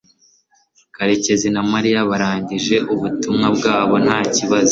karekezi 0.95 1.47
na 1.53 1.61
mariya 1.71 1.99
barangije 2.09 2.75
ubutumwa 2.93 3.47
bwabo 3.57 3.95
nta 4.05 4.19
kibazo 4.35 4.59